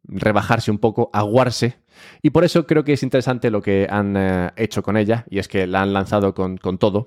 rebajarse 0.05 0.71
un 0.71 0.79
poco, 0.79 1.11
aguarse. 1.13 1.77
Y 2.23 2.31
por 2.31 2.45
eso 2.45 2.67
creo 2.67 2.85
que 2.85 2.95
es 2.95 3.03
interesante 3.03 3.51
lo 3.51 3.63
que 3.63 3.87
han 3.91 4.17
eh, 4.17 4.51
hecho 4.57 4.83
con 4.83 4.97
ella, 4.97 5.25
y 5.31 5.39
es 5.39 5.49
que 5.49 5.67
la 5.67 5.83
han 5.83 5.93
lanzado 5.93 6.35
con, 6.35 6.59
todo. 6.79 7.07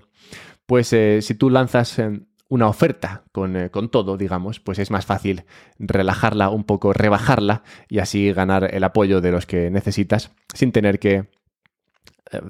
Pues 0.66 0.94
eh, 0.94 1.22
si 1.22 1.36
tú 1.36 1.50
lanzas 1.50 2.00
eh, 2.00 2.22
una 2.48 2.68
oferta 2.68 3.24
con, 3.32 3.90
todo, 3.90 4.18
digamos, 4.18 4.60
pues 4.60 4.80
es 4.80 4.92
más 4.92 5.06
fácil 5.06 5.46
relajarla 5.80 6.50
un 6.50 6.64
poco, 6.64 6.94
rebajarla 6.94 7.64
y 7.90 8.00
así 8.00 8.32
ganar 8.34 8.74
el 8.74 8.84
apoyo 8.84 9.22
de 9.22 9.32
los 9.32 9.46
que 9.46 9.72
necesitas 9.72 10.32
sin 10.54 10.72
tener 10.72 11.00
que 11.00 11.30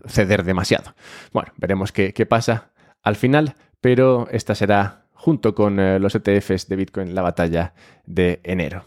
ceder 0.08 0.44
demasiado. 0.44 0.94
Bueno, 1.34 1.52
veremos 1.58 1.92
qué 1.92 2.26
pasa 2.28 2.71
al 3.02 3.16
final, 3.16 3.56
pero 3.80 4.28
esta 4.32 4.56
será, 4.56 5.06
junto 5.14 5.56
con 5.56 5.80
eh, 5.80 6.00
los 6.00 6.16
ETFs 6.16 6.68
de 6.68 6.76
Bitcoin, 6.76 7.16
la 7.16 7.22
batalla 7.22 7.74
de 8.06 8.40
enero. 8.44 8.86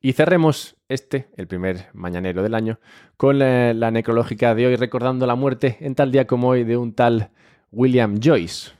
Y 0.00 0.14
cerremos 0.14 0.76
este, 0.88 1.28
el 1.36 1.46
primer 1.46 1.86
mañanero 1.92 2.42
del 2.42 2.54
año, 2.54 2.80
con 3.16 3.38
la, 3.38 3.72
la, 3.72 3.90
necrológica 3.90 4.54
de 4.54 4.66
hoy, 4.66 4.76
recordando 4.76 5.26
la 5.26 5.36
muerte 5.36 5.76
en 5.80 5.94
tal 5.94 6.10
día 6.10 6.26
como 6.26 6.48
hoy 6.48 6.64
de 6.64 6.76
un 6.76 6.92
tal 6.92 7.30
William 7.70 8.18
Joyce, 8.20 8.72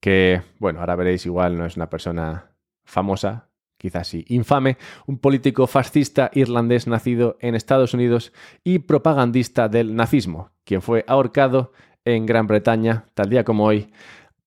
que, 0.00 0.42
bueno, 0.58 0.80
ahora 0.80 0.96
veréis, 0.96 1.26
igual 1.26 1.56
no 1.58 1.66
es 1.66 1.76
una 1.76 1.90
persona 1.90 2.50
famosa, 2.84 3.48
quizás 3.78 4.08
sí 4.08 4.24
infame, 4.28 4.78
un 5.06 5.18
político 5.18 5.66
fascista 5.66 6.30
irlandés 6.32 6.86
nacido 6.86 7.36
en 7.40 7.54
Estados 7.54 7.92
Unidos 7.92 8.32
y 8.62 8.80
propagandista 8.80 9.68
del 9.68 9.94
nazismo, 9.94 10.50
quien 10.64 10.82
fue 10.82 11.04
ahorcado 11.06 11.72
en 12.04 12.26
Gran 12.26 12.46
Bretaña, 12.46 13.06
tal 13.14 13.30
día 13.30 13.44
como 13.44 13.64
hoy, 13.64 13.92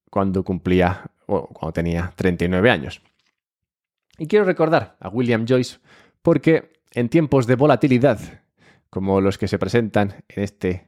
cuando 0.09 0.43
cumplía 0.43 1.11
o 1.25 1.47
cuando 1.47 1.73
tenía 1.73 2.13
39 2.15 2.69
años. 2.69 3.01
Y 4.17 4.27
quiero 4.27 4.45
recordar 4.45 4.95
a 4.99 5.09
William 5.09 5.45
Joyce 5.47 5.79
porque 6.21 6.81
en 6.91 7.09
tiempos 7.09 7.47
de 7.47 7.55
volatilidad, 7.55 8.19
como 8.89 9.21
los 9.21 9.37
que 9.37 9.47
se 9.47 9.59
presentan 9.59 10.23
en 10.27 10.43
este 10.43 10.87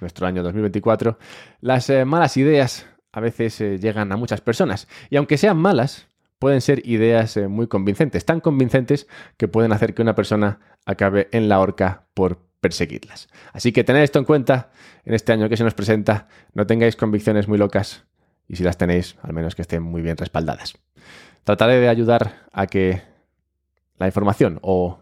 nuestro 0.00 0.26
año 0.26 0.42
2024, 0.42 1.18
las 1.60 1.90
eh, 1.90 2.04
malas 2.04 2.36
ideas 2.36 2.86
a 3.12 3.20
veces 3.20 3.60
eh, 3.60 3.78
llegan 3.78 4.12
a 4.12 4.16
muchas 4.16 4.40
personas. 4.40 4.88
Y 5.10 5.16
aunque 5.16 5.38
sean 5.38 5.56
malas, 5.56 6.08
pueden 6.38 6.60
ser 6.60 6.86
ideas 6.86 7.36
eh, 7.36 7.48
muy 7.48 7.66
convincentes, 7.66 8.24
tan 8.24 8.40
convincentes 8.40 9.08
que 9.36 9.48
pueden 9.48 9.72
hacer 9.72 9.94
que 9.94 10.02
una 10.02 10.14
persona 10.14 10.60
acabe 10.86 11.28
en 11.32 11.48
la 11.48 11.60
horca 11.60 12.06
por 12.14 12.47
perseguirlas. 12.60 13.28
Así 13.52 13.72
que 13.72 13.84
tened 13.84 14.02
esto 14.02 14.18
en 14.18 14.24
cuenta 14.24 14.70
en 15.04 15.14
este 15.14 15.32
año 15.32 15.48
que 15.48 15.56
se 15.56 15.64
nos 15.64 15.74
presenta, 15.74 16.28
no 16.54 16.66
tengáis 16.66 16.96
convicciones 16.96 17.48
muy 17.48 17.58
locas 17.58 18.04
y 18.48 18.56
si 18.56 18.64
las 18.64 18.78
tenéis, 18.78 19.16
al 19.22 19.32
menos 19.32 19.54
que 19.54 19.62
estén 19.62 19.82
muy 19.82 20.02
bien 20.02 20.16
respaldadas. 20.16 20.74
Trataré 21.44 21.80
de 21.80 21.88
ayudar 21.88 22.46
a 22.52 22.66
que 22.66 23.02
la 23.98 24.06
información 24.06 24.58
o 24.62 24.98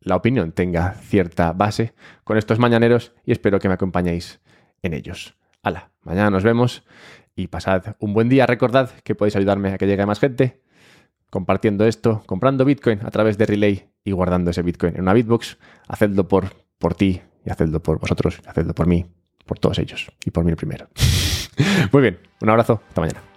la 0.00 0.16
opinión 0.16 0.52
tenga 0.52 0.94
cierta 0.94 1.52
base 1.52 1.94
con 2.24 2.36
estos 2.36 2.58
mañaneros 2.58 3.12
y 3.24 3.32
espero 3.32 3.58
que 3.58 3.68
me 3.68 3.74
acompañéis 3.74 4.40
en 4.82 4.94
ellos. 4.94 5.36
Hala, 5.62 5.90
mañana 6.02 6.30
nos 6.30 6.42
vemos 6.42 6.84
y 7.36 7.48
pasad 7.48 7.96
un 7.98 8.14
buen 8.14 8.28
día. 8.28 8.46
Recordad 8.46 8.90
que 9.04 9.14
podéis 9.14 9.36
ayudarme 9.36 9.72
a 9.72 9.78
que 9.78 9.86
llegue 9.86 10.06
más 10.06 10.20
gente 10.20 10.62
compartiendo 11.30 11.86
esto, 11.86 12.22
comprando 12.26 12.64
Bitcoin 12.64 13.00
a 13.04 13.10
través 13.10 13.38
de 13.38 13.46
Relay 13.46 13.90
y 14.04 14.12
guardando 14.12 14.50
ese 14.50 14.62
Bitcoin 14.62 14.94
en 14.96 15.02
una 15.02 15.14
Bitbox. 15.14 15.58
Hacedlo 15.88 16.28
por 16.28 16.50
por 16.80 16.94
ti 16.94 17.22
y 17.44 17.50
hacedlo 17.50 17.80
por 17.80 18.00
vosotros, 18.00 18.40
hacedlo 18.46 18.74
por 18.74 18.88
mí, 18.88 19.06
por 19.46 19.60
todos 19.60 19.78
ellos 19.78 20.10
y 20.24 20.32
por 20.32 20.44
mí 20.44 20.50
el 20.50 20.56
primero. 20.56 20.88
Muy 21.92 22.02
bien, 22.02 22.18
un 22.40 22.50
abrazo, 22.50 22.82
hasta 22.88 23.00
mañana. 23.02 23.29